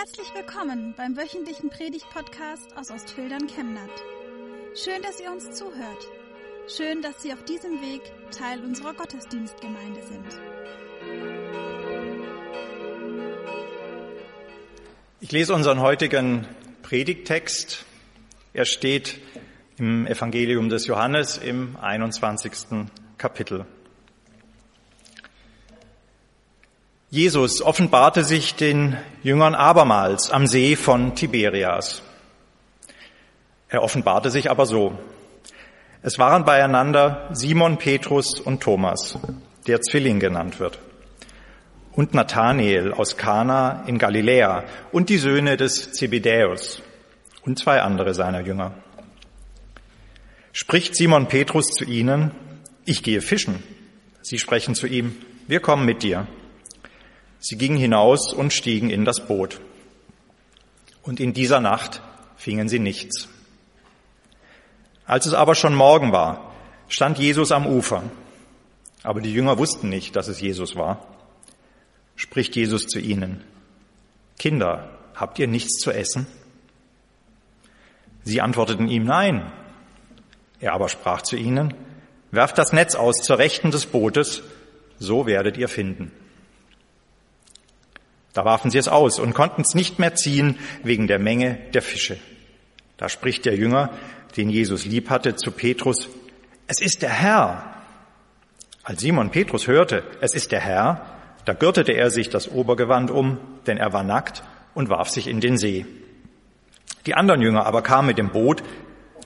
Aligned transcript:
Herzlich 0.00 0.32
willkommen 0.34 0.94
beim 0.96 1.14
wöchentlichen 1.14 1.68
Predigt-Podcast 1.68 2.74
aus 2.74 2.90
Ostfildern 2.90 3.46
Chemnat. 3.48 3.90
Schön, 4.74 5.02
dass 5.02 5.20
ihr 5.20 5.30
uns 5.30 5.50
zuhört. 5.50 6.06
Schön, 6.74 7.02
dass 7.02 7.22
Sie 7.22 7.34
auf 7.34 7.44
diesem 7.44 7.82
Weg 7.82 8.00
Teil 8.30 8.64
unserer 8.64 8.94
Gottesdienstgemeinde 8.94 10.00
sind. 10.02 10.40
Ich 15.20 15.32
lese 15.32 15.52
unseren 15.54 15.80
heutigen 15.80 16.48
Predigttext. 16.80 17.84
Er 18.54 18.64
steht 18.64 19.20
im 19.76 20.06
Evangelium 20.06 20.70
des 20.70 20.86
Johannes 20.86 21.36
im 21.36 21.76
21. 21.76 22.88
Kapitel. 23.18 23.66
Jesus 27.12 27.60
offenbarte 27.60 28.22
sich 28.22 28.54
den 28.54 28.96
Jüngern 29.24 29.56
abermals 29.56 30.30
am 30.30 30.46
See 30.46 30.76
von 30.76 31.16
Tiberias. 31.16 32.02
Er 33.68 33.82
offenbarte 33.82 34.30
sich 34.30 34.48
aber 34.48 34.64
so. 34.64 34.96
Es 36.02 36.20
waren 36.20 36.44
beieinander 36.44 37.28
Simon 37.32 37.78
Petrus 37.78 38.38
und 38.38 38.62
Thomas, 38.62 39.18
der 39.66 39.80
Zwilling 39.80 40.20
genannt 40.20 40.60
wird, 40.60 40.78
und 41.90 42.14
Nathanael 42.14 42.92
aus 42.92 43.16
Kana 43.16 43.82
in 43.88 43.98
Galiläa 43.98 44.62
und 44.92 45.08
die 45.08 45.18
Söhne 45.18 45.56
des 45.56 45.92
Zebedäus 45.92 46.80
und 47.42 47.58
zwei 47.58 47.82
andere 47.82 48.14
seiner 48.14 48.42
Jünger. 48.42 48.72
Spricht 50.52 50.94
Simon 50.94 51.26
Petrus 51.26 51.70
zu 51.72 51.84
ihnen, 51.84 52.30
ich 52.84 53.02
gehe 53.02 53.20
fischen. 53.20 53.64
Sie 54.22 54.38
sprechen 54.38 54.76
zu 54.76 54.86
ihm, 54.86 55.16
wir 55.48 55.58
kommen 55.58 55.84
mit 55.84 56.04
dir. 56.04 56.28
Sie 57.40 57.56
gingen 57.56 57.78
hinaus 57.78 58.32
und 58.32 58.52
stiegen 58.52 58.90
in 58.90 59.04
das 59.04 59.26
Boot. 59.26 59.60
Und 61.02 61.20
in 61.20 61.32
dieser 61.32 61.60
Nacht 61.60 62.02
fingen 62.36 62.68
sie 62.68 62.78
nichts. 62.78 63.28
Als 65.06 65.26
es 65.26 65.34
aber 65.34 65.54
schon 65.54 65.74
Morgen 65.74 66.12
war, 66.12 66.52
stand 66.88 67.18
Jesus 67.18 67.50
am 67.50 67.66
Ufer. 67.66 68.02
Aber 69.02 69.20
die 69.20 69.32
Jünger 69.32 69.58
wussten 69.58 69.88
nicht, 69.88 70.14
dass 70.14 70.28
es 70.28 70.40
Jesus 70.40 70.76
war. 70.76 71.06
Spricht 72.14 72.54
Jesus 72.54 72.86
zu 72.86 73.00
ihnen, 73.00 73.42
Kinder, 74.38 74.90
habt 75.14 75.38
ihr 75.38 75.46
nichts 75.46 75.78
zu 75.78 75.90
essen? 75.90 76.26
Sie 78.22 78.42
antworteten 78.42 78.88
ihm, 78.88 79.04
nein. 79.04 79.50
Er 80.60 80.74
aber 80.74 80.90
sprach 80.90 81.22
zu 81.22 81.36
ihnen, 81.36 81.74
werft 82.30 82.58
das 82.58 82.74
Netz 82.74 82.94
aus 82.94 83.22
zur 83.22 83.38
Rechten 83.38 83.70
des 83.70 83.86
Bootes, 83.86 84.42
so 84.98 85.24
werdet 85.24 85.56
ihr 85.56 85.68
finden. 85.68 86.12
Da 88.40 88.46
warfen 88.46 88.70
sie 88.70 88.78
es 88.78 88.88
aus 88.88 89.18
und 89.18 89.34
konnten 89.34 89.60
es 89.60 89.74
nicht 89.74 89.98
mehr 89.98 90.14
ziehen 90.14 90.58
wegen 90.82 91.06
der 91.06 91.18
Menge 91.18 91.58
der 91.74 91.82
Fische. 91.82 92.16
Da 92.96 93.10
spricht 93.10 93.44
der 93.44 93.54
Jünger, 93.54 93.90
den 94.34 94.48
Jesus 94.48 94.86
lieb 94.86 95.10
hatte, 95.10 95.36
zu 95.36 95.50
Petrus, 95.50 96.08
es 96.66 96.80
ist 96.80 97.02
der 97.02 97.10
Herr. 97.10 97.74
Als 98.82 99.02
Simon 99.02 99.30
Petrus 99.30 99.66
hörte, 99.66 100.04
es 100.22 100.32
ist 100.32 100.52
der 100.52 100.60
Herr, 100.60 101.04
da 101.44 101.52
gürtete 101.52 101.92
er 101.92 102.08
sich 102.08 102.30
das 102.30 102.48
Obergewand 102.48 103.10
um, 103.10 103.36
denn 103.66 103.76
er 103.76 103.92
war 103.92 104.04
nackt 104.04 104.42
und 104.72 104.88
warf 104.88 105.10
sich 105.10 105.26
in 105.26 105.42
den 105.42 105.58
See. 105.58 105.84
Die 107.04 107.12
anderen 107.12 107.42
Jünger 107.42 107.66
aber 107.66 107.82
kamen 107.82 108.06
mit 108.06 108.16
dem 108.16 108.30
Boot, 108.30 108.62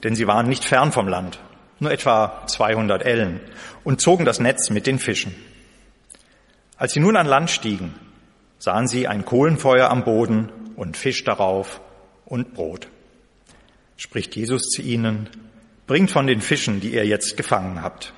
denn 0.03 0.17
sie 0.17 0.27
waren 0.27 0.49
nicht 0.49 0.65
fern 0.65 0.91
vom 0.91 1.07
Land, 1.07 1.39
nur 1.79 1.93
etwa 1.93 2.45
200 2.49 3.05
Ellen, 3.05 3.39
und 3.85 4.01
zogen 4.01 4.25
das 4.25 4.41
Netz 4.41 4.71
mit 4.71 4.89
den 4.89 4.99
Fischen. 4.99 5.37
Als 6.77 6.95
sie 6.95 7.01
nun 7.01 7.17
an 7.17 7.29
Land 7.29 7.51
stiegen, 7.51 7.95
sahen 8.65 8.89
sie 8.89 9.07
ein 9.07 9.27
Kohlenfeuer 9.27 9.91
am 9.91 10.05
Boden 10.05 10.51
und 10.75 10.97
Fisch 10.97 11.23
darauf 11.23 11.83
und 12.25 12.55
Brot. 12.55 12.89
Spricht 13.99 14.35
Jesus 14.37 14.71
zu 14.71 14.81
ihnen, 14.81 15.29
bringt 15.87 16.11
von 16.11 16.27
den 16.27 16.41
Fischen, 16.41 16.81
die 16.81 16.95
ihr 16.95 17.05
jetzt 17.05 17.37
gefangen 17.37 17.83
habt. 17.83 18.15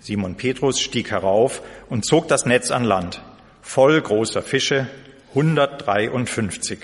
Simon 0.00 0.34
Petrus 0.34 0.80
stieg 0.80 1.12
herauf 1.12 1.62
und 1.88 2.04
zog 2.04 2.26
das 2.26 2.44
Netz 2.44 2.72
an 2.72 2.82
Land, 2.82 3.22
voll 3.62 4.02
großer 4.02 4.42
Fische, 4.42 4.88
153. 5.28 6.80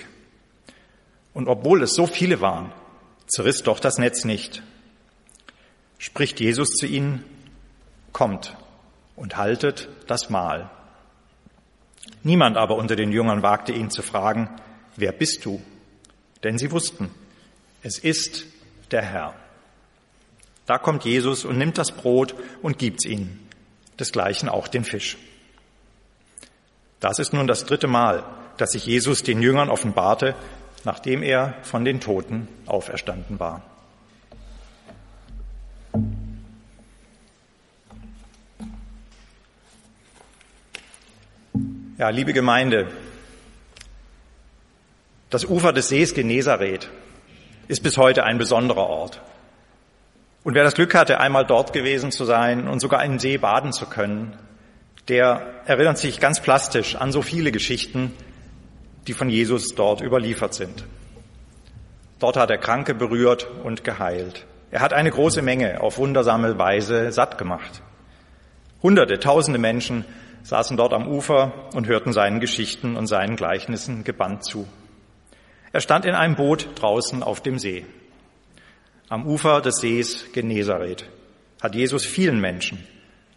Und 1.33 1.49
obwohl 1.49 1.83
es 1.83 1.93
so 1.93 2.07
viele 2.07 2.39
waren, 2.39 2.71
zerriss 3.27 3.63
doch 3.63 3.81
das 3.81 3.97
Netz 3.97 4.23
nicht. 4.23 4.63
Spricht 5.97 6.39
Jesus 6.39 6.69
zu 6.69 6.85
ihnen, 6.85 7.25
kommt 8.13 8.55
und 9.17 9.35
haltet 9.35 9.89
das 10.07 10.29
Mahl. 10.29 10.69
Niemand 12.23 12.57
aber 12.57 12.75
unter 12.75 12.95
den 12.95 13.11
Jüngern 13.11 13.43
wagte 13.43 13.71
ihn 13.71 13.89
zu 13.89 14.01
fragen, 14.01 14.49
wer 14.95 15.11
bist 15.11 15.45
du? 15.45 15.61
Denn 16.43 16.57
sie 16.57 16.71
wussten, 16.71 17.09
es 17.81 17.99
ist 17.99 18.45
der 18.91 19.01
Herr. 19.01 19.33
Da 20.65 20.77
kommt 20.77 21.03
Jesus 21.03 21.43
und 21.43 21.57
nimmt 21.57 21.77
das 21.77 21.91
Brot 21.91 22.35
und 22.61 22.77
gibt's 22.77 23.05
ihnen, 23.05 23.47
desgleichen 23.99 24.47
auch 24.47 24.67
den 24.67 24.85
Fisch. 24.85 25.17
Das 26.99 27.19
ist 27.19 27.33
nun 27.33 27.47
das 27.47 27.65
dritte 27.65 27.87
Mal, 27.87 28.23
dass 28.57 28.71
sich 28.71 28.85
Jesus 28.85 29.23
den 29.23 29.41
Jüngern 29.41 29.69
offenbarte, 29.69 30.35
nachdem 30.85 31.21
er 31.21 31.55
von 31.63 31.83
den 31.83 31.99
Toten 31.99 32.47
auferstanden 32.65 33.39
war. 33.39 33.61
Ja, 41.95 42.09
liebe 42.09 42.33
Gemeinde, 42.33 42.87
das 45.29 45.45
Ufer 45.45 45.71
des 45.73 45.89
Sees 45.89 46.15
Genezareth 46.15 46.89
ist 47.67 47.83
bis 47.83 47.97
heute 47.97 48.23
ein 48.23 48.39
besonderer 48.39 48.87
Ort. 48.87 49.21
Und 50.43 50.55
wer 50.55 50.63
das 50.63 50.73
Glück 50.73 50.95
hatte, 50.95 51.19
einmal 51.19 51.45
dort 51.45 51.71
gewesen 51.71 52.11
zu 52.11 52.25
sein 52.25 52.67
und 52.67 52.79
sogar 52.79 52.99
einen 52.99 53.19
See 53.19 53.37
baden 53.37 53.73
zu 53.73 53.85
können, 53.85 54.35
der 55.07 55.61
erinnert 55.67 55.99
sich 55.99 56.19
ganz 56.19 56.39
plastisch 56.39 56.95
an 56.95 57.11
so 57.11 57.21
viele 57.21 57.51
Geschichten, 57.51 58.11
die 59.05 59.13
von 59.13 59.29
Jesus 59.29 59.75
dort 59.75 60.01
überliefert 60.01 60.55
sind. 60.55 60.85
Dort 62.17 62.37
hat 62.37 62.49
er 62.49 62.57
Kranke 62.57 62.95
berührt 62.95 63.47
und 63.63 63.83
geheilt. 63.83 64.47
Er 64.71 64.81
hat 64.81 64.93
eine 64.93 65.11
große 65.11 65.43
Menge 65.43 65.79
auf 65.81 65.99
wundersame 65.99 66.57
Weise 66.57 67.11
satt 67.11 67.37
gemacht. 67.37 67.83
Hunderte, 68.81 69.19
tausende 69.19 69.59
Menschen 69.59 70.05
saßen 70.43 70.77
dort 70.77 70.93
am 70.93 71.07
Ufer 71.07 71.69
und 71.73 71.87
hörten 71.87 72.13
seinen 72.13 72.39
Geschichten 72.39 72.95
und 72.95 73.07
seinen 73.07 73.35
Gleichnissen 73.35 74.03
gebannt 74.03 74.43
zu. 74.43 74.67
Er 75.71 75.81
stand 75.81 76.05
in 76.05 76.13
einem 76.13 76.35
Boot 76.35 76.69
draußen 76.75 77.23
auf 77.23 77.41
dem 77.41 77.57
See. 77.57 77.85
Am 79.09 79.25
Ufer 79.25 79.61
des 79.61 79.77
Sees 79.77 80.31
Genezareth 80.33 81.05
hat 81.61 81.75
Jesus 81.75 82.05
vielen 82.05 82.39
Menschen, 82.39 82.85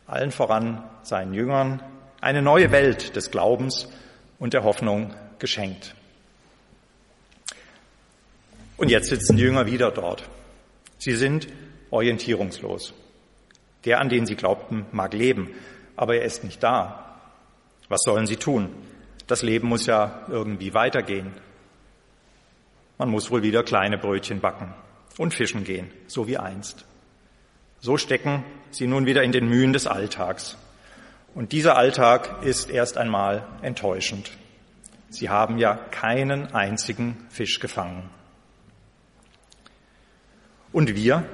allen 0.06 0.32
voran 0.32 0.84
seinen 1.02 1.32
Jüngern, 1.32 1.82
eine 2.20 2.42
neue 2.42 2.72
Welt 2.72 3.14
des 3.14 3.30
Glaubens 3.30 3.88
und 4.38 4.52
der 4.52 4.64
Hoffnung 4.64 5.14
geschenkt. 5.38 5.94
Und 8.76 8.90
jetzt 8.90 9.08
sitzen 9.08 9.36
die 9.36 9.42
Jünger 9.42 9.66
wieder 9.66 9.90
dort. 9.90 10.28
Sie 10.98 11.12
sind 11.12 11.48
orientierungslos. 11.90 12.92
Der, 13.84 14.00
an 14.00 14.08
den 14.08 14.26
sie 14.26 14.34
glaubten, 14.34 14.86
mag 14.92 15.14
leben, 15.14 15.50
aber 15.96 16.16
er 16.16 16.24
ist 16.24 16.44
nicht 16.44 16.62
da. 16.62 17.18
Was 17.88 18.00
sollen 18.04 18.26
sie 18.26 18.36
tun? 18.36 18.70
Das 19.26 19.42
Leben 19.42 19.68
muss 19.68 19.86
ja 19.86 20.24
irgendwie 20.28 20.74
weitergehen. 20.74 21.32
Man 22.98 23.10
muss 23.10 23.30
wohl 23.30 23.42
wieder 23.42 23.62
kleine 23.62 23.98
Brötchen 23.98 24.40
backen 24.40 24.72
und 25.18 25.34
fischen 25.34 25.64
gehen, 25.64 25.90
so 26.06 26.26
wie 26.26 26.38
einst. 26.38 26.84
So 27.80 27.96
stecken 27.96 28.44
sie 28.70 28.86
nun 28.86 29.06
wieder 29.06 29.22
in 29.22 29.32
den 29.32 29.48
Mühen 29.48 29.72
des 29.72 29.86
Alltags. 29.86 30.56
Und 31.34 31.52
dieser 31.52 31.76
Alltag 31.76 32.42
ist 32.42 32.70
erst 32.70 32.96
einmal 32.96 33.46
enttäuschend. 33.62 34.30
Sie 35.10 35.28
haben 35.28 35.58
ja 35.58 35.74
keinen 35.74 36.54
einzigen 36.54 37.26
Fisch 37.28 37.60
gefangen. 37.60 38.08
Und 40.72 40.94
wir? 40.94 41.24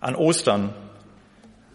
An 0.00 0.16
Ostern 0.16 0.74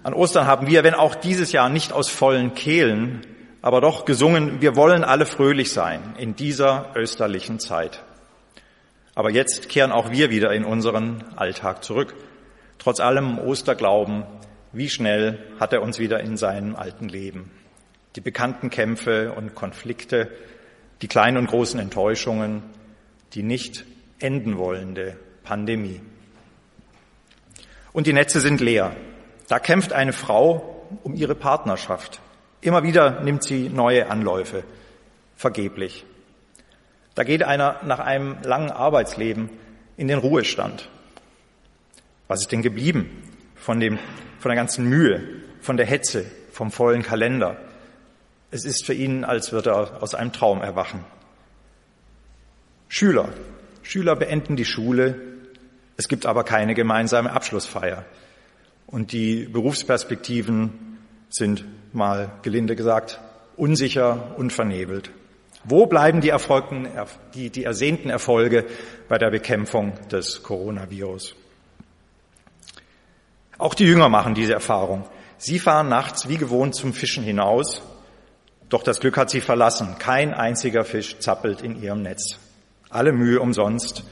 an 0.10 0.16
Ostern 0.16 0.48
haben 0.48 0.66
wir, 0.66 0.84
wenn 0.84 0.96
auch 0.96 1.14
dieses 1.14 1.52
Jahr 1.52 1.70
nicht 1.70 1.94
aus 1.94 2.10
vollen 2.10 2.56
Kehlen, 2.56 3.22
aber 3.62 3.80
doch 3.80 4.06
gesungen, 4.06 4.60
wir 4.60 4.76
wollen 4.76 5.04
alle 5.04 5.28
fröhlich 5.28 5.72
sein 5.72 6.16
in 6.18 6.36
dieser 6.36 6.94
österlichen 6.96 7.60
Zeit. 7.60 8.02
Aber 9.14 9.30
jetzt 9.30 9.70
kehren 9.70 9.92
auch 9.92 10.10
wir 10.10 10.32
wieder 10.32 10.52
in 10.52 10.66
unseren 10.66 11.24
Alltag 11.36 11.84
zurück. 11.84 12.16
Trotz 12.80 13.00
allem 13.00 13.38
Osterglauben, 13.38 14.24
wie 14.74 14.90
schnell 14.90 15.46
hat 15.60 15.74
er 15.74 15.84
uns 15.84 16.00
wieder 16.00 16.22
in 16.22 16.38
seinem 16.38 16.76
alten 16.76 17.08
Leben? 17.08 17.52
Die 18.16 18.22
bekannten 18.22 18.72
Kämpfe 18.72 19.34
und 19.34 19.54
Konflikte, 19.54 20.32
die 21.04 21.08
kleinen 21.08 21.38
und 21.38 21.46
großen 21.46 21.80
Enttäuschungen, 21.80 22.64
die 23.34 23.44
nicht 23.44 23.86
enden 24.18 24.58
wollende 24.58 25.20
Pandemie. 25.44 26.02
Und 27.94 28.08
die 28.08 28.14
Netze 28.14 28.40
sind 28.40 28.60
leer. 28.60 28.96
Da 29.50 29.58
kämpft 29.58 29.94
eine 29.94 30.14
Frau 30.14 30.86
um 31.04 31.16
ihre 31.16 31.34
Partnerschaft. 31.34 32.22
Immer 32.62 32.84
wieder 32.84 33.22
nimmt 33.22 33.44
sie 33.44 33.68
neue 33.68 34.10
Anläufe, 34.10 34.64
vergeblich. 35.36 36.06
Da 37.16 37.24
geht 37.24 37.42
einer 37.42 37.78
nach 37.84 38.00
einem 38.00 38.38
langen 38.44 38.70
Arbeitsleben 38.70 39.50
in 39.98 40.08
den 40.08 40.20
Ruhestand. 40.20 40.88
Was 42.28 42.42
ist 42.42 42.52
denn 42.52 42.62
geblieben 42.62 43.24
von, 43.56 43.80
dem, 43.80 43.98
von 44.38 44.50
der 44.50 44.56
ganzen 44.56 44.86
Mühe, 44.88 45.42
von 45.62 45.78
der 45.78 45.88
Hetze, 45.88 46.26
vom 46.52 46.72
vollen 46.72 47.02
Kalender? 47.02 47.58
Es 48.52 48.66
ist 48.66 48.86
für 48.86 48.94
ihn, 48.94 49.24
als 49.24 49.52
würde 49.52 49.72
er 49.72 50.04
aus 50.04 50.14
einem 50.14 50.32
Traum 50.32 50.62
erwachen. 50.62 51.04
Schüler. 52.88 53.30
Schüler 53.82 54.16
beenden 54.16 54.56
die 54.56 54.66
Schule. 54.66 55.20
Es 55.98 56.08
gibt 56.08 56.28
aber 56.28 56.44
keine 56.44 56.76
gemeinsame 56.76 57.32
Abschlussfeier. 57.32 58.06
Und 58.92 59.12
die 59.12 59.46
Berufsperspektiven 59.46 60.98
sind 61.30 61.66
mal 61.94 62.32
gelinde 62.42 62.76
gesagt 62.76 63.20
unsicher 63.56 64.36
und 64.38 64.54
vernebelt. 64.54 65.12
Wo 65.66 65.86
bleiben 65.86 66.22
die, 66.22 66.30
Erfolgen, 66.30 66.88
die, 67.36 67.50
die 67.50 67.66
ersehnten 67.66 68.10
Erfolge 68.10 68.66
bei 69.10 69.18
der 69.18 69.30
Bekämpfung 69.30 69.94
des 70.10 70.42
Coronavirus? 70.42 71.36
Auch 73.58 73.74
die 73.74 73.84
Jünger 73.84 74.08
machen 74.08 74.34
diese 74.34 74.54
Erfahrung. 74.54 75.06
Sie 75.38 75.60
fahren 75.60 75.90
nachts 75.90 76.30
wie 76.30 76.38
gewohnt 76.38 76.74
zum 76.74 76.94
Fischen 76.94 77.24
hinaus, 77.24 77.82
doch 78.70 78.84
das 78.84 79.02
Glück 79.02 79.18
hat 79.18 79.30
sie 79.30 79.42
verlassen. 79.42 79.98
Kein 80.00 80.34
einziger 80.34 80.86
Fisch 80.86 81.20
zappelt 81.20 81.62
in 81.62 81.82
ihrem 81.82 82.02
Netz. 82.02 82.40
Alle 82.90 83.12
Mühe 83.12 83.42
umsonst. 83.42 84.04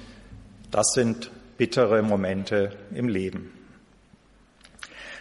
Das 0.69 0.88
sind 0.94 1.31
bittere 1.57 2.01
Momente 2.01 2.75
im 2.94 3.07
Leben. 3.07 3.56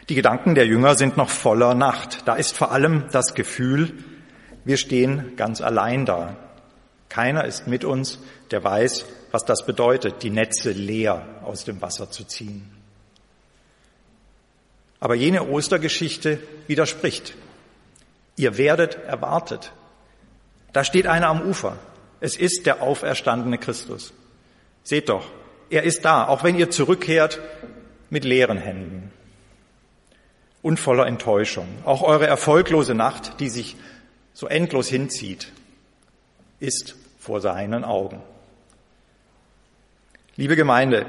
Die 0.09 0.15
Gedanken 0.15 0.55
der 0.55 0.67
Jünger 0.67 0.95
sind 0.95 1.17
noch 1.17 1.31
voller 1.31 1.75
Nacht. 1.75 2.23
Da 2.27 2.37
ist 2.37 2.57
vor 2.57 2.71
allem 2.71 3.05
das 3.11 3.35
Gefühl, 3.35 3.93
wir 4.65 4.77
stehen 4.77 5.35
ganz 5.37 5.61
allein 5.61 6.07
da. 6.07 6.37
Keiner 7.09 7.45
ist 7.45 7.67
mit 7.67 7.85
uns, 7.85 8.21
der 8.53 8.63
weiß, 8.63 9.05
was 9.33 9.45
das 9.45 9.67
bedeutet, 9.67 10.23
die 10.23 10.31
Netze 10.31 10.71
leer 10.71 11.27
aus 11.43 11.65
dem 11.65 11.83
Wasser 11.83 12.11
zu 12.11 12.25
ziehen. 12.25 12.71
Aber 15.01 15.17
jene 15.17 15.49
Ostergeschichte 15.49 16.39
widerspricht. 16.69 17.35
Ihr 18.37 18.59
werdet 18.59 18.97
erwartet. 19.05 19.73
Da 20.73 20.85
steht 20.85 21.07
einer 21.07 21.29
am 21.29 21.43
Ufer. 21.43 21.79
Es 22.21 22.37
ist 22.37 22.67
der 22.67 22.81
auferstandene 22.81 23.59
Christus. 23.59 24.13
Seht 24.85 25.09
doch, 25.09 25.27
er 25.69 25.83
ist 25.83 26.05
da, 26.05 26.27
auch 26.29 26.45
wenn 26.45 26.57
ihr 26.57 26.71
zurückkehrt 26.71 27.41
mit 28.09 28.25
leeren 28.25 28.59
Händen 28.59 29.06
und 30.67 30.81
voller 30.81 31.07
Enttäuschung. 31.07 31.69
Auch 31.85 32.03
eure 32.03 32.27
erfolglose 32.27 32.97
Nacht, 32.97 33.39
die 33.39 33.51
sich 33.51 33.77
so 34.33 34.49
endlos 34.49 34.89
hinzieht, 34.89 35.53
ist 36.59 36.97
vor 37.21 37.41
seinen 37.41 37.85
Augen. 37.85 38.21
Liebe 40.35 40.57
Gemeinde, 40.57 41.07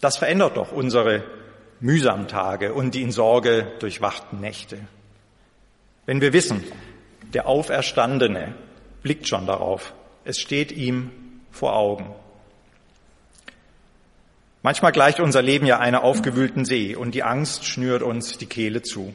das 0.00 0.16
verändert 0.16 0.56
doch 0.56 0.70
unsere 0.70 1.24
mühsamen 1.80 2.28
Tage 2.28 2.72
und 2.72 2.94
die 2.94 3.02
in 3.02 3.10
Sorge 3.10 3.72
durchwachten 3.80 4.38
Nächte. 4.38 4.78
Wenn 6.06 6.20
wir 6.20 6.32
wissen, 6.32 6.62
der 7.34 7.48
Auferstandene 7.48 8.54
blickt 9.02 9.26
schon 9.26 9.44
darauf, 9.44 9.92
es 10.24 10.38
steht 10.38 10.70
ihm 10.70 11.10
vor 11.50 11.74
Augen. 11.74 12.14
Manchmal 14.62 14.92
gleicht 14.92 15.18
unser 15.18 15.42
Leben 15.42 15.66
ja 15.66 15.78
einer 15.80 16.04
aufgewühlten 16.04 16.64
See 16.64 16.94
und 16.94 17.14
die 17.14 17.24
Angst 17.24 17.64
schnürt 17.64 18.02
uns 18.02 18.38
die 18.38 18.46
Kehle 18.46 18.82
zu. 18.82 19.12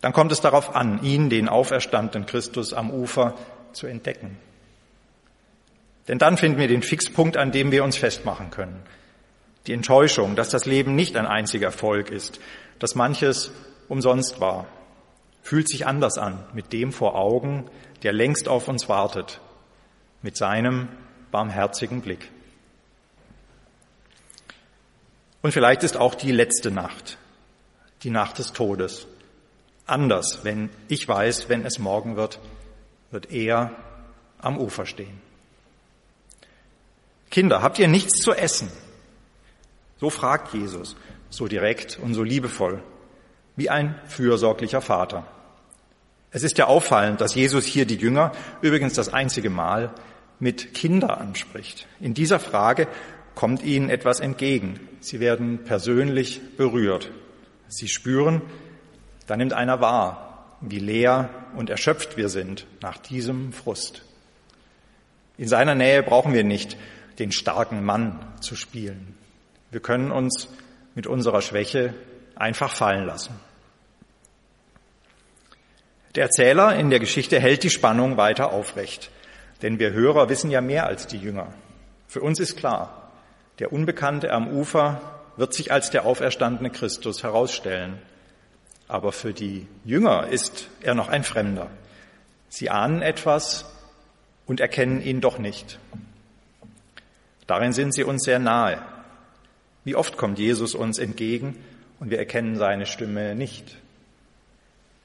Dann 0.00 0.12
kommt 0.12 0.32
es 0.32 0.40
darauf 0.40 0.74
an, 0.74 1.02
ihn, 1.02 1.30
den 1.30 1.48
auferstandenen 1.48 2.26
Christus 2.26 2.72
am 2.72 2.90
Ufer, 2.90 3.34
zu 3.72 3.86
entdecken. 3.86 4.36
Denn 6.08 6.18
dann 6.18 6.36
finden 6.36 6.58
wir 6.58 6.68
den 6.68 6.82
Fixpunkt, 6.82 7.36
an 7.36 7.52
dem 7.52 7.70
wir 7.70 7.84
uns 7.84 7.96
festmachen 7.96 8.50
können. 8.50 8.82
Die 9.66 9.74
Enttäuschung, 9.74 10.34
dass 10.36 10.48
das 10.48 10.64
Leben 10.64 10.94
nicht 10.94 11.16
ein 11.16 11.26
einziger 11.26 11.66
Erfolg 11.66 12.10
ist, 12.10 12.40
dass 12.78 12.94
manches 12.94 13.52
umsonst 13.88 14.40
war, 14.40 14.66
fühlt 15.42 15.68
sich 15.68 15.86
anders 15.86 16.18
an 16.18 16.44
mit 16.54 16.72
dem 16.72 16.92
vor 16.92 17.14
Augen, 17.14 17.66
der 18.02 18.12
längst 18.12 18.48
auf 18.48 18.68
uns 18.68 18.88
wartet, 18.88 19.40
mit 20.22 20.36
seinem 20.36 20.88
barmherzigen 21.30 22.00
Blick. 22.00 22.30
Und 25.42 25.52
vielleicht 25.52 25.82
ist 25.82 25.96
auch 25.96 26.14
die 26.14 26.32
letzte 26.32 26.70
Nacht, 26.70 27.18
die 28.02 28.10
Nacht 28.10 28.38
des 28.38 28.52
Todes, 28.52 29.06
anders, 29.86 30.40
wenn 30.42 30.70
ich 30.88 31.06
weiß, 31.06 31.48
wenn 31.48 31.64
es 31.64 31.78
morgen 31.78 32.16
wird, 32.16 32.40
wird 33.10 33.30
er 33.32 33.74
am 34.38 34.58
Ufer 34.58 34.86
stehen. 34.86 35.20
Kinder, 37.30 37.62
habt 37.62 37.78
ihr 37.78 37.88
nichts 37.88 38.20
zu 38.20 38.32
essen? 38.32 38.70
So 40.00 40.10
fragt 40.10 40.54
Jesus, 40.54 40.96
so 41.30 41.46
direkt 41.48 41.98
und 41.98 42.14
so 42.14 42.22
liebevoll, 42.22 42.82
wie 43.56 43.70
ein 43.70 44.00
fürsorglicher 44.06 44.80
Vater. 44.80 45.26
Es 46.30 46.42
ist 46.42 46.58
ja 46.58 46.66
auffallend, 46.66 47.20
dass 47.20 47.34
Jesus 47.34 47.64
hier 47.64 47.86
die 47.86 47.96
Jünger, 47.96 48.32
übrigens 48.60 48.94
das 48.94 49.12
einzige 49.12 49.50
Mal, 49.50 49.92
mit 50.40 50.74
Kinder 50.74 51.20
anspricht. 51.20 51.86
In 52.00 52.14
dieser 52.14 52.38
Frage 52.38 52.86
kommt 53.38 53.62
ihnen 53.62 53.88
etwas 53.88 54.18
entgegen. 54.18 54.80
Sie 54.98 55.20
werden 55.20 55.62
persönlich 55.62 56.40
berührt. 56.56 57.12
Sie 57.68 57.86
spüren, 57.86 58.42
da 59.28 59.36
nimmt 59.36 59.52
einer 59.52 59.80
wahr, 59.80 60.56
wie 60.60 60.80
leer 60.80 61.30
und 61.54 61.70
erschöpft 61.70 62.16
wir 62.16 62.30
sind 62.30 62.66
nach 62.80 62.98
diesem 62.98 63.52
Frust. 63.52 64.02
In 65.36 65.46
seiner 65.46 65.76
Nähe 65.76 66.02
brauchen 66.02 66.32
wir 66.32 66.42
nicht 66.42 66.76
den 67.20 67.30
starken 67.30 67.84
Mann 67.84 68.18
zu 68.40 68.56
spielen. 68.56 69.14
Wir 69.70 69.78
können 69.78 70.10
uns 70.10 70.48
mit 70.96 71.06
unserer 71.06 71.40
Schwäche 71.40 71.94
einfach 72.34 72.72
fallen 72.72 73.06
lassen. 73.06 73.38
Der 76.16 76.24
Erzähler 76.24 76.74
in 76.74 76.90
der 76.90 76.98
Geschichte 76.98 77.38
hält 77.38 77.62
die 77.62 77.70
Spannung 77.70 78.16
weiter 78.16 78.52
aufrecht, 78.52 79.12
denn 79.62 79.78
wir 79.78 79.92
Hörer 79.92 80.28
wissen 80.28 80.50
ja 80.50 80.60
mehr 80.60 80.88
als 80.88 81.06
die 81.06 81.18
Jünger. 81.18 81.54
Für 82.08 82.20
uns 82.20 82.40
ist 82.40 82.56
klar, 82.56 82.97
der 83.58 83.72
Unbekannte 83.72 84.32
am 84.32 84.48
Ufer 84.48 85.00
wird 85.36 85.54
sich 85.54 85.72
als 85.72 85.90
der 85.90 86.04
auferstandene 86.04 86.70
Christus 86.70 87.22
herausstellen. 87.22 87.98
Aber 88.86 89.12
für 89.12 89.32
die 89.32 89.66
Jünger 89.84 90.28
ist 90.28 90.68
er 90.80 90.94
noch 90.94 91.08
ein 91.08 91.24
Fremder. 91.24 91.68
Sie 92.48 92.70
ahnen 92.70 93.02
etwas 93.02 93.66
und 94.46 94.60
erkennen 94.60 95.02
ihn 95.02 95.20
doch 95.20 95.38
nicht. 95.38 95.78
Darin 97.46 97.72
sind 97.72 97.94
sie 97.94 98.04
uns 98.04 98.24
sehr 98.24 98.38
nahe. 98.38 98.82
Wie 99.84 99.94
oft 99.94 100.16
kommt 100.16 100.38
Jesus 100.38 100.74
uns 100.74 100.98
entgegen 100.98 101.56
und 102.00 102.10
wir 102.10 102.18
erkennen 102.18 102.56
seine 102.56 102.86
Stimme 102.86 103.34
nicht. 103.34 103.76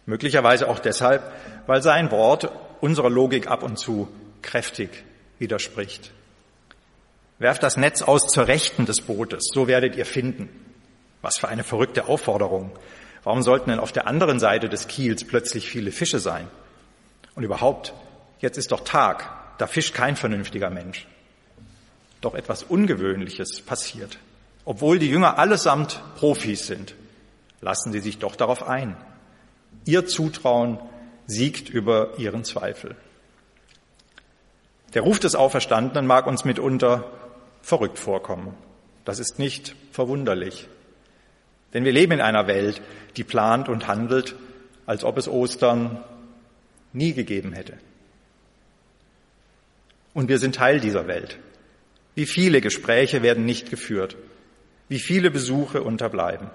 Möglicherweise 0.05 0.67
auch 0.67 0.79
deshalb, 0.79 1.31
weil 1.67 1.81
sein 1.81 2.11
Wort 2.11 2.51
unserer 2.81 3.09
Logik 3.09 3.47
ab 3.47 3.63
und 3.63 3.77
zu 3.77 4.09
kräftig 4.41 4.89
widerspricht. 5.39 6.11
Werft 7.43 7.61
das 7.61 7.75
Netz 7.75 8.01
aus 8.01 8.27
zur 8.27 8.47
Rechten 8.47 8.85
des 8.85 9.01
Bootes, 9.01 9.49
so 9.53 9.67
werdet 9.67 9.97
ihr 9.97 10.05
finden. 10.05 10.47
Was 11.21 11.37
für 11.37 11.49
eine 11.49 11.65
verrückte 11.65 12.07
Aufforderung. 12.07 12.71
Warum 13.25 13.41
sollten 13.41 13.69
denn 13.69 13.81
auf 13.81 13.91
der 13.91 14.07
anderen 14.07 14.39
Seite 14.39 14.69
des 14.69 14.87
Kiels 14.87 15.25
plötzlich 15.25 15.67
viele 15.67 15.91
Fische 15.91 16.19
sein? 16.19 16.47
Und 17.35 17.43
überhaupt, 17.43 17.93
jetzt 18.39 18.57
ist 18.57 18.71
doch 18.71 18.85
Tag, 18.85 19.57
da 19.57 19.67
fischt 19.67 19.93
kein 19.93 20.15
vernünftiger 20.15 20.69
Mensch. 20.69 21.05
Doch 22.21 22.33
etwas 22.33 22.63
Ungewöhnliches 22.63 23.59
passiert. 23.59 24.19
Obwohl 24.63 24.97
die 24.97 25.09
Jünger 25.09 25.37
allesamt 25.37 26.01
Profis 26.15 26.65
sind, 26.65 26.95
lassen 27.59 27.91
sie 27.91 27.99
sich 27.99 28.19
doch 28.19 28.37
darauf 28.37 28.65
ein. 28.65 28.95
Ihr 29.83 30.05
Zutrauen 30.05 30.79
siegt 31.27 31.67
über 31.67 32.17
ihren 32.17 32.45
Zweifel. 32.45 32.95
Der 34.93 35.01
Ruf 35.01 35.19
des 35.19 35.35
Auferstandenen 35.35 36.07
mag 36.07 36.25
uns 36.25 36.45
mitunter 36.45 37.11
verrückt 37.63 37.97
vorkommen. 37.97 38.53
Das 39.05 39.19
ist 39.19 39.39
nicht 39.39 39.75
verwunderlich. 39.91 40.67
Denn 41.73 41.85
wir 41.85 41.91
leben 41.91 42.11
in 42.11 42.21
einer 42.21 42.45
Welt, 42.45 42.81
die 43.17 43.23
plant 43.23 43.67
und 43.67 43.87
handelt, 43.87 44.35
als 44.85 45.03
ob 45.03 45.17
es 45.17 45.27
Ostern 45.27 46.03
nie 46.91 47.13
gegeben 47.13 47.53
hätte. 47.53 47.77
Und 50.13 50.29
wir 50.29 50.37
sind 50.37 50.55
Teil 50.55 50.79
dieser 50.79 51.07
Welt. 51.07 51.39
Wie 52.13 52.27
viele 52.27 52.61
Gespräche 52.61 53.23
werden 53.23 53.45
nicht 53.45 53.71
geführt? 53.71 54.15
Wie 54.87 54.99
viele 54.99 55.31
Besuche 55.31 55.81
unterbleiben? 55.81 56.51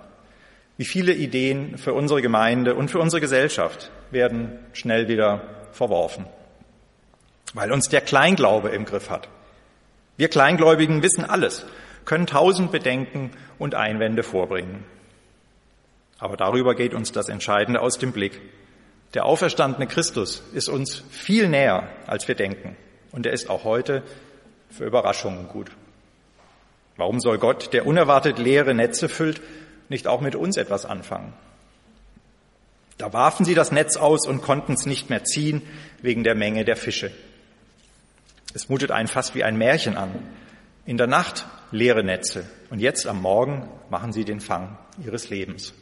Wie 0.76 0.84
viele 0.84 1.12
Ideen 1.12 1.76
für 1.76 1.92
unsere 1.92 2.22
Gemeinde 2.22 2.76
und 2.76 2.88
für 2.88 3.00
unsere 3.00 3.20
Gesellschaft 3.20 3.90
werden 4.12 4.60
schnell 4.74 5.08
wieder 5.08 5.66
verworfen, 5.72 6.26
weil 7.54 7.72
uns 7.72 7.88
der 7.88 8.00
Kleinglaube 8.00 8.68
im 8.68 8.84
Griff 8.84 9.10
hat. 9.10 9.28
Wir 10.18 10.28
Kleingläubigen 10.28 11.04
wissen 11.04 11.24
alles, 11.24 11.64
können 12.04 12.26
tausend 12.26 12.72
Bedenken 12.72 13.30
und 13.56 13.76
Einwände 13.76 14.24
vorbringen. 14.24 14.84
Aber 16.18 16.36
darüber 16.36 16.74
geht 16.74 16.92
uns 16.92 17.12
das 17.12 17.28
Entscheidende 17.28 17.80
aus 17.80 17.98
dem 17.98 18.10
Blick. 18.10 18.40
Der 19.14 19.24
auferstandene 19.24 19.86
Christus 19.86 20.42
ist 20.52 20.68
uns 20.68 21.04
viel 21.08 21.48
näher, 21.48 21.88
als 22.08 22.26
wir 22.26 22.34
denken. 22.34 22.76
und 23.12 23.26
er 23.26 23.32
ist 23.32 23.48
auch 23.48 23.62
heute 23.62 24.02
für 24.70 24.84
Überraschungen 24.84 25.46
gut. 25.46 25.70
Warum 26.96 27.20
soll 27.20 27.38
Gott, 27.38 27.72
der 27.72 27.86
unerwartet 27.86 28.38
leere 28.38 28.74
Netze 28.74 29.08
füllt, 29.08 29.40
nicht 29.88 30.08
auch 30.08 30.20
mit 30.20 30.34
uns 30.34 30.56
etwas 30.56 30.84
anfangen? 30.84 31.32
Da 32.98 33.12
warfen 33.12 33.46
sie 33.46 33.54
das 33.54 33.70
Netz 33.70 33.96
aus 33.96 34.26
und 34.26 34.42
konnten 34.42 34.72
es 34.72 34.84
nicht 34.84 35.10
mehr 35.10 35.22
ziehen 35.22 35.62
wegen 36.02 36.24
der 36.24 36.34
Menge 36.34 36.64
der 36.64 36.76
Fische. 36.76 37.12
Es 38.54 38.68
mutet 38.68 38.90
einen 38.90 39.08
fast 39.08 39.34
wie 39.34 39.44
ein 39.44 39.58
Märchen 39.58 39.96
an. 39.96 40.10
In 40.86 40.96
der 40.96 41.06
Nacht 41.06 41.46
leere 41.70 42.02
Netze 42.02 42.44
und 42.70 42.80
jetzt 42.80 43.06
am 43.06 43.20
Morgen 43.20 43.68
machen 43.90 44.12
sie 44.12 44.24
den 44.24 44.40
Fang 44.40 44.78
ihres 45.04 45.28
Lebens. 45.28 45.74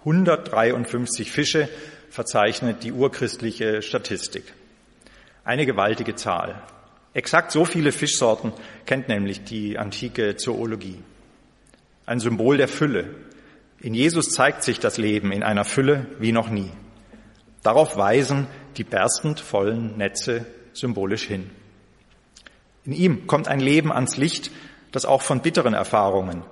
153 0.00 1.30
Fische 1.30 1.68
verzeichnet 2.10 2.84
die 2.84 2.92
urchristliche 2.92 3.82
Statistik. 3.82 4.44
Eine 5.44 5.66
gewaltige 5.66 6.14
Zahl. 6.14 6.62
Exakt 7.12 7.52
so 7.52 7.64
viele 7.64 7.92
Fischsorten 7.92 8.52
kennt 8.86 9.08
nämlich 9.08 9.44
die 9.44 9.78
antike 9.78 10.36
Zoologie. 10.36 11.02
Ein 12.06 12.20
Symbol 12.20 12.56
der 12.56 12.68
Fülle. 12.68 13.14
In 13.80 13.94
Jesus 13.94 14.30
zeigt 14.30 14.62
sich 14.62 14.80
das 14.80 14.98
Leben 14.98 15.32
in 15.32 15.42
einer 15.42 15.64
Fülle 15.64 16.06
wie 16.18 16.32
noch 16.32 16.48
nie. 16.48 16.70
Darauf 17.62 17.96
weisen 17.96 18.46
die 18.76 18.84
berstend 18.84 19.40
vollen 19.40 19.96
Netze 19.96 20.46
symbolisch 20.78 21.24
hin. 21.24 21.50
In 22.84 22.92
ihm 22.92 23.26
kommt 23.26 23.48
ein 23.48 23.60
Leben 23.60 23.92
ans 23.92 24.16
Licht, 24.16 24.50
das 24.92 25.04
auch 25.04 25.22
von 25.22 25.42
bitteren 25.42 25.74
Erfahrungen, 25.74 26.42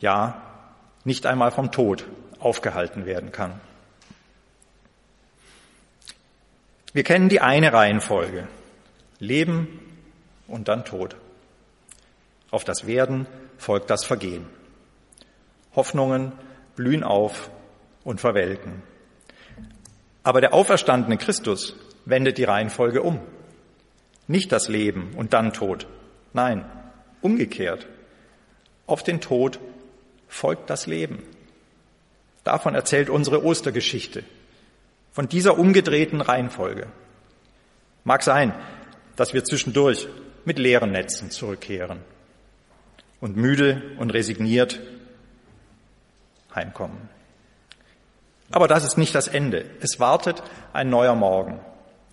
ja, 0.00 0.42
nicht 1.04 1.26
einmal 1.26 1.50
vom 1.50 1.72
Tod 1.72 2.06
aufgehalten 2.38 3.06
werden 3.06 3.32
kann. 3.32 3.60
Wir 6.92 7.04
kennen 7.04 7.28
die 7.28 7.40
eine 7.40 7.72
Reihenfolge. 7.72 8.48
Leben 9.18 9.80
und 10.46 10.68
dann 10.68 10.84
Tod. 10.84 11.16
Auf 12.50 12.64
das 12.64 12.86
Werden 12.86 13.26
folgt 13.58 13.90
das 13.90 14.04
Vergehen. 14.04 14.46
Hoffnungen 15.74 16.32
blühen 16.74 17.02
auf 17.02 17.50
und 18.04 18.20
verwelken. 18.20 18.82
Aber 20.22 20.40
der 20.40 20.54
auferstandene 20.54 21.18
Christus 21.18 21.76
wendet 22.04 22.38
die 22.38 22.44
Reihenfolge 22.44 23.02
um. 23.02 23.20
Nicht 24.28 24.52
das 24.52 24.68
Leben 24.68 25.14
und 25.16 25.32
dann 25.32 25.52
Tod. 25.52 25.86
Nein, 26.32 26.64
umgekehrt. 27.22 27.86
Auf 28.86 29.02
den 29.02 29.20
Tod 29.20 29.58
folgt 30.28 30.70
das 30.70 30.86
Leben. 30.86 31.22
Davon 32.44 32.74
erzählt 32.74 33.10
unsere 33.10 33.44
Ostergeschichte. 33.44 34.24
Von 35.12 35.28
dieser 35.28 35.58
umgedrehten 35.58 36.20
Reihenfolge. 36.20 36.86
Mag 38.04 38.22
sein, 38.22 38.54
dass 39.16 39.34
wir 39.34 39.44
zwischendurch 39.44 40.08
mit 40.44 40.58
leeren 40.58 40.92
Netzen 40.92 41.30
zurückkehren 41.30 42.00
und 43.20 43.36
müde 43.36 43.82
und 43.98 44.12
resigniert 44.12 44.80
heimkommen. 46.54 47.08
Aber 48.50 48.68
das 48.68 48.84
ist 48.84 48.96
nicht 48.96 49.14
das 49.14 49.26
Ende. 49.28 49.64
Es 49.80 49.98
wartet 49.98 50.42
ein 50.72 50.88
neuer 50.88 51.14
Morgen. 51.14 51.58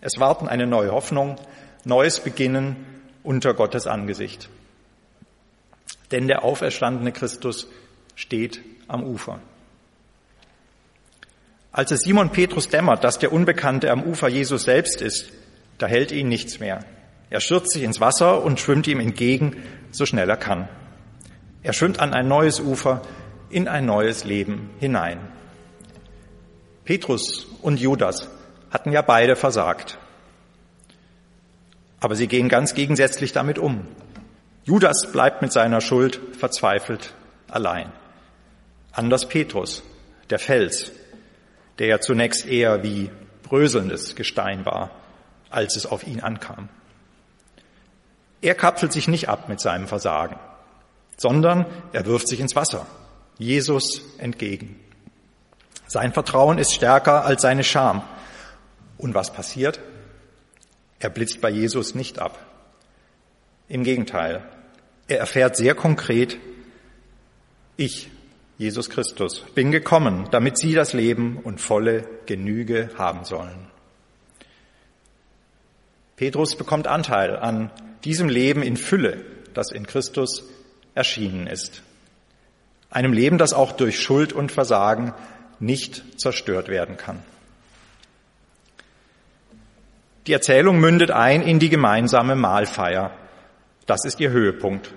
Es 0.02 0.20
warten 0.20 0.48
eine 0.48 0.66
neue 0.66 0.92
Hoffnung, 0.92 1.38
neues 1.86 2.20
Beginnen 2.20 2.76
unter 3.24 3.54
Gottes 3.54 3.88
Angesicht. 3.88 4.50
Denn 6.12 6.28
der 6.28 6.44
auferstandene 6.44 7.12
Christus 7.12 7.68
steht 8.16 8.62
am 8.88 9.04
Ufer. 9.04 9.40
Als 11.72 11.92
es 11.92 12.02
Simon 12.02 12.30
Petrus 12.30 12.70
dämmert, 12.70 13.04
dass 13.04 13.18
der 13.18 13.34
Unbekannte 13.34 13.90
am 13.90 14.04
Ufer 14.04 14.28
Jesus 14.28 14.64
selbst 14.64 15.02
ist, 15.02 15.32
da 15.80 15.88
hält 15.88 16.12
ihn 16.12 16.30
nichts 16.30 16.60
mehr. 16.60 16.86
Er 17.32 17.40
stürzt 17.40 17.72
sich 17.72 17.82
ins 17.82 18.00
Wasser 18.00 18.44
und 18.44 18.60
schwimmt 18.60 18.86
ihm 18.86 19.00
entgegen, 19.00 19.64
so 19.92 20.06
schnell 20.06 20.30
er 20.30 20.38
kann. 20.38 20.68
Er 21.64 21.74
schwimmt 21.74 22.00
an 22.00 22.14
ein 22.14 22.28
neues 22.28 22.60
Ufer, 22.60 23.02
in 23.50 23.68
ein 23.68 23.86
neues 23.86 24.24
Leben 24.24 24.70
hinein. 24.80 25.20
Petrus 26.86 27.48
und 27.62 27.80
Judas 27.80 28.30
hatten 28.70 28.92
ja 28.92 29.02
beide 29.02 29.36
versagt. 29.36 29.98
Aber 32.04 32.18
sie 32.18 32.28
gehen 32.28 32.50
ganz 32.50 32.74
gegensätzlich 32.74 33.32
damit 33.32 33.58
um. 33.58 33.88
Judas 34.66 35.10
bleibt 35.14 35.42
mit 35.42 35.54
seiner 35.54 35.80
Schuld 35.80 36.20
verzweifelt 36.38 37.14
allein. 37.48 37.94
Anders 38.92 39.30
Petrus, 39.30 39.84
der 40.30 40.38
Fels, 40.38 40.92
der 41.80 41.88
ja 41.88 42.02
zunächst 42.02 42.46
eher 42.46 42.84
wie 42.84 43.10
bröselndes 43.44 44.18
Gestein 44.18 44.66
war, 44.66 44.92
als 45.50 45.78
es 45.78 45.86
auf 45.86 46.06
ihn 46.06 46.20
ankam. 46.20 46.68
Er 48.42 48.56
kapselt 48.56 48.92
sich 48.92 49.08
nicht 49.08 49.30
ab 49.30 49.48
mit 49.48 49.62
seinem 49.62 49.88
Versagen, 49.88 50.36
sondern 51.16 51.66
er 51.94 52.06
wirft 52.06 52.28
sich 52.28 52.42
ins 52.42 52.58
Wasser, 52.58 52.86
Jesus 53.38 54.02
entgegen. 54.18 54.78
Sein 55.88 56.12
Vertrauen 56.12 56.58
ist 56.58 56.74
stärker 56.74 57.24
als 57.24 57.44
seine 57.44 57.64
Scham. 57.64 58.04
Und 58.98 59.14
was 59.16 59.32
passiert? 59.32 59.80
Er 61.04 61.10
blitzt 61.10 61.42
bei 61.42 61.50
Jesus 61.50 61.96
nicht 61.96 62.20
ab. 62.20 62.40
Im 63.68 63.84
Gegenteil, 63.84 64.42
er 65.10 65.20
erfährt 65.20 65.58
sehr 65.58 65.76
konkret, 65.76 66.38
ich, 67.76 68.10
Jesus 68.58 68.90
Christus, 68.90 69.42
bin 69.54 69.72
gekommen, 69.72 70.30
damit 70.32 70.58
Sie 70.58 70.74
das 70.74 70.94
Leben 70.94 71.40
und 71.44 71.60
volle 71.60 72.08
Genüge 72.26 72.90
haben 72.98 73.26
sollen. 73.26 73.68
Petrus 76.16 76.56
bekommt 76.56 76.88
Anteil 76.88 77.36
an 77.36 77.70
diesem 78.06 78.30
Leben 78.30 78.64
in 78.64 78.78
Fülle, 78.78 79.26
das 79.54 79.74
in 79.74 79.86
Christus 79.86 80.46
erschienen 80.96 81.48
ist. 81.48 81.84
Einem 82.90 83.12
Leben, 83.12 83.38
das 83.38 83.52
auch 83.52 83.74
durch 83.74 84.00
Schuld 84.00 84.32
und 84.32 84.54
Versagen 84.54 85.14
nicht 85.60 86.18
zerstört 86.18 86.70
werden 86.70 86.96
kann. 86.96 87.20
Die 90.28 90.34
Erzählung 90.34 90.80
mündet 90.80 91.12
ein 91.12 91.42
in 91.42 91.60
die 91.60 91.70
gemeinsame 91.70 92.36
Mahlfeier. 92.36 93.12
Das 93.86 94.06
ist 94.06 94.20
ihr 94.22 94.30
Höhepunkt. 94.30 94.94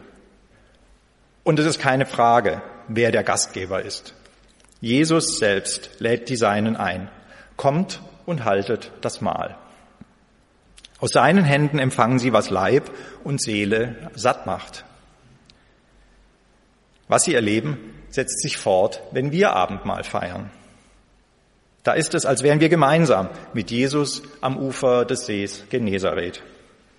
Und 1.43 1.59
es 1.59 1.67
ist 1.67 1.81
keine 1.81 2.07
Frage, 2.07 2.63
wer 2.89 3.11
der 3.11 3.25
Gastgeber 3.25 3.83
ist. 3.83 4.15
Jesus 4.81 5.39
selbst 5.39 5.91
lädt 5.99 6.29
die 6.29 6.37
Seinen 6.37 6.77
ein. 6.77 7.09
Kommt 7.57 8.01
und 8.25 8.45
haltet 8.45 8.93
das 9.01 9.21
Mahl. 9.21 9.57
Aus 11.01 11.11
seinen 11.11 11.45
Händen 11.45 11.79
empfangen 11.79 12.19
sie, 12.19 12.33
was 12.33 12.51
Leib 12.51 12.91
und 13.25 13.43
Seele 13.43 14.11
satt 14.15 14.47
macht. 14.47 14.85
Was 17.09 17.25
sie 17.25 17.35
erleben, 17.35 17.79
setzt 18.09 18.41
sich 18.41 18.57
fort, 18.57 19.03
wenn 19.13 19.33
wir 19.33 19.55
Abendmahl 19.55 20.05
feiern. 20.05 20.51
Da 21.87 21.93
ist 21.93 22.17
es, 22.17 22.27
als 22.27 22.43
wären 22.43 22.59
wir 22.59 22.69
gemeinsam 22.69 23.29
mit 23.55 23.71
Jesus 23.71 24.21
am 24.41 24.59
Ufer 24.59 25.05
des 25.05 25.27
Sees 25.27 25.67
Genezareth. 25.71 26.43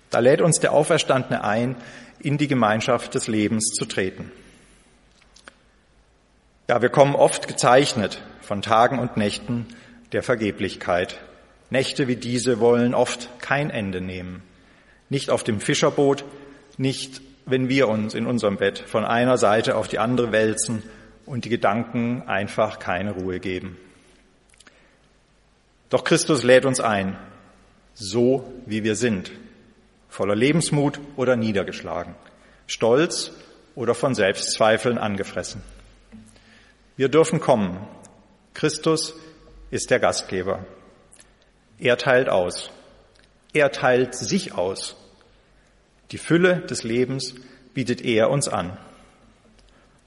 Da 0.08 0.20
lädt 0.20 0.40
uns 0.40 0.60
der 0.60 0.72
Auferstandene 0.72 1.44
ein, 1.44 1.76
in 2.20 2.38
die 2.38 2.48
Gemeinschaft 2.48 3.14
des 3.14 3.28
Lebens 3.28 3.74
zu 3.74 3.84
treten. 3.84 4.32
Ja, 6.68 6.80
wir 6.80 6.88
kommen 6.88 7.14
oft 7.14 7.48
gezeichnet 7.48 8.22
von 8.40 8.62
Tagen 8.62 8.98
und 8.98 9.18
Nächten 9.18 9.66
der 10.12 10.22
Vergeblichkeit, 10.22 11.20
Nächte 11.68 12.08
wie 12.08 12.16
diese 12.16 12.58
wollen 12.58 12.94
oft 12.94 13.28
kein 13.42 13.68
Ende 13.68 14.00
nehmen. 14.00 14.42
Nicht 15.10 15.28
auf 15.28 15.44
dem 15.44 15.60
Fischerboot, 15.60 16.24
nicht 16.78 17.20
wenn 17.44 17.68
wir 17.68 17.88
uns 17.88 18.14
in 18.14 18.24
unserem 18.24 18.56
Bett 18.56 18.78
von 18.78 19.04
einer 19.04 19.36
Seite 19.36 19.76
auf 19.76 19.86
die 19.86 19.98
andere 19.98 20.32
wälzen 20.32 20.82
und 21.26 21.44
die 21.44 21.50
Gedanken 21.50 22.22
einfach 22.26 22.78
keine 22.78 23.10
Ruhe 23.10 23.38
geben. 23.38 23.76
Doch 25.90 26.04
Christus 26.04 26.42
lädt 26.42 26.66
uns 26.66 26.80
ein, 26.80 27.18
so 27.94 28.52
wie 28.66 28.84
wir 28.84 28.94
sind, 28.94 29.30
voller 30.08 30.36
Lebensmut 30.36 31.00
oder 31.16 31.36
niedergeschlagen, 31.36 32.14
stolz 32.66 33.32
oder 33.74 33.94
von 33.94 34.14
Selbstzweifeln 34.14 34.98
angefressen. 34.98 35.62
Wir 36.96 37.08
dürfen 37.08 37.40
kommen. 37.40 37.78
Christus 38.54 39.14
ist 39.70 39.90
der 39.90 40.00
Gastgeber. 40.00 40.66
Er 41.78 41.96
teilt 41.96 42.28
aus. 42.28 42.70
Er 43.52 43.70
teilt 43.70 44.14
sich 44.14 44.52
aus. 44.52 44.96
Die 46.10 46.18
Fülle 46.18 46.60
des 46.62 46.82
Lebens 46.82 47.34
bietet 47.72 48.00
er 48.00 48.30
uns 48.30 48.48
an. 48.48 48.76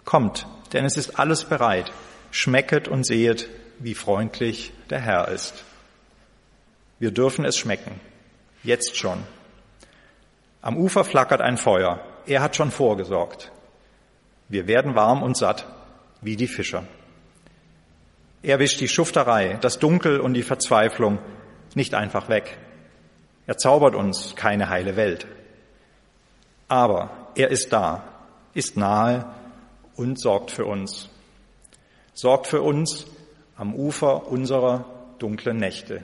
Kommt, 0.03 0.47
denn 0.73 0.83
es 0.83 0.97
ist 0.97 1.17
alles 1.17 1.45
bereit. 1.45 1.91
Schmecket 2.31 2.88
und 2.88 3.05
sehet, 3.05 3.47
wie 3.79 3.95
freundlich 3.95 4.73
der 4.89 5.00
Herr 5.00 5.29
ist. 5.29 5.63
Wir 7.01 7.10
dürfen 7.10 7.46
es 7.46 7.58
schmecken. 7.58 8.00
Jetzt 8.62 8.96
schon. 8.96 9.24
Am 10.62 10.77
Ufer 10.77 11.03
flackert 11.03 11.41
ein 11.41 11.58
Feuer. 11.58 12.00
Er 12.27 12.43
hat 12.43 12.55
schon 12.55 12.70
vorgesorgt. 12.70 13.51
Wir 14.50 14.67
werden 14.67 14.93
warm 14.93 15.24
und 15.24 15.36
satt 15.36 15.65
wie 16.22 16.36
die 16.36 16.46
Fischer. 16.46 16.84
Er 18.43 18.60
wischt 18.60 18.81
die 18.81 18.88
Schufterei, 18.88 19.58
das 19.62 19.79
Dunkel 19.79 20.20
und 20.20 20.36
die 20.36 20.43
Verzweiflung 20.43 21.17
nicht 21.74 21.96
einfach 21.96 22.29
weg. 22.29 22.55
Er 23.48 23.58
zaubert 23.58 23.96
uns 23.96 24.36
keine 24.36 24.70
heile 24.70 24.96
Welt. 24.96 25.25
Aber 26.67 27.31
er 27.34 27.50
ist 27.50 27.74
da, 27.74 28.03
ist 28.53 28.77
nahe 28.77 29.25
und 29.96 30.20
sorgt 30.20 30.51
für 30.51 30.65
uns. 30.65 31.10
Sorgt 32.13 32.46
für 32.46 32.62
uns 32.62 33.08
am 33.58 33.74
Ufer 33.74 34.27
unserer 34.27 34.86
dunklen 35.17 35.58
Nächte, 35.58 36.03